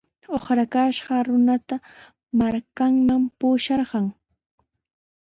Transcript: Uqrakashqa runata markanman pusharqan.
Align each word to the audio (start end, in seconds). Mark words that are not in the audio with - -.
Uqrakashqa 0.35 1.15
runata 1.25 1.75
markanman 2.39 3.21
pusharqan. 3.37 4.05